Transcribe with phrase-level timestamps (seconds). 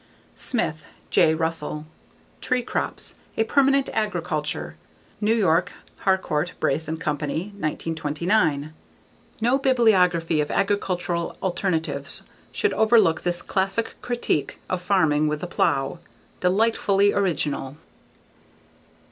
[0.35, 1.35] Smith, J.
[1.35, 1.85] Russell.
[2.41, 4.75] Tree Crops: A Permanent Agriculture.
[5.21, 8.73] New York: Harcourt, Brace and Company, 1929.
[9.41, 15.99] No bibliography of agricultural alternatives should overlook this classic critique of farming with the plow.
[16.39, 17.77] Delightfully original!